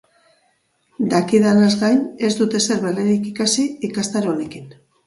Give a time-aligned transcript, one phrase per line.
[1.11, 2.01] Dakidanaz gain
[2.31, 4.73] ez dut ezer berririk ikasi ikastaro honekin.